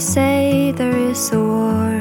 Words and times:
They 0.00 0.06
say 0.06 0.72
there 0.72 0.96
is 0.96 1.30
a 1.30 1.38
war 1.38 2.00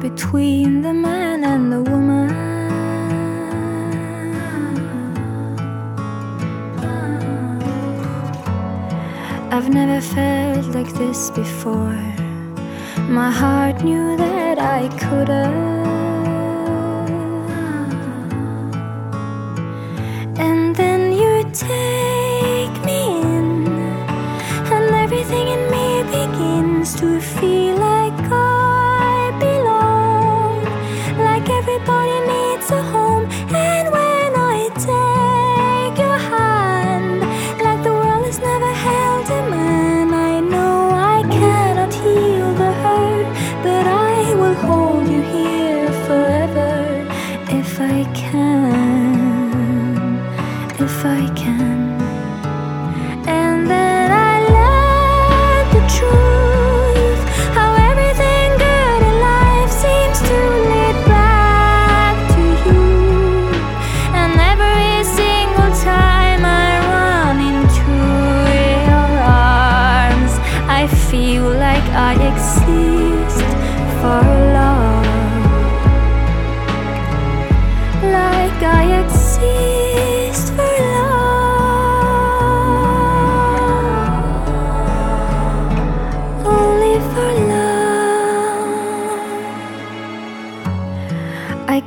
between 0.00 0.80
the 0.80 0.94
man 0.94 1.44
and 1.44 1.70
the 1.70 1.82
woman. 1.82 2.30
I've 9.52 9.68
never 9.68 10.00
felt 10.00 10.64
like 10.74 10.90
this 10.94 11.30
before. 11.32 12.00
My 13.06 13.30
heart 13.32 13.84
knew 13.84 14.16
that 14.16 14.58
I 14.58 14.88
couldn't. 14.96 15.87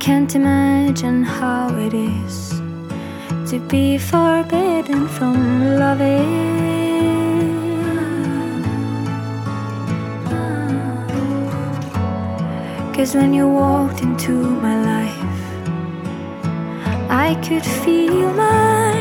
can't 0.02 0.34
imagine 0.34 1.22
how 1.22 1.68
it 1.78 1.94
is 1.94 2.60
to 3.48 3.60
be 3.68 3.96
forbidden 3.96 5.06
from 5.06 5.76
loving. 5.78 6.72
Cause 12.92 13.14
when 13.14 13.32
you 13.32 13.46
walked 13.46 14.02
into 14.02 14.32
my 14.66 14.76
life, 14.92 15.40
I 17.08 17.36
could 17.46 17.64
feel 17.64 18.32
my 18.32 18.94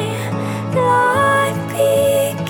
life 0.76 1.58
begin 1.74 2.46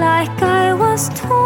like 0.00 0.42
I 0.42 0.72
was 0.72 1.10
torn. 1.10 1.45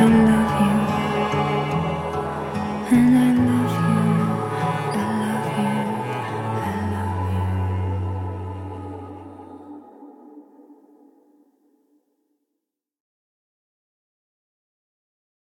and 0.00 0.39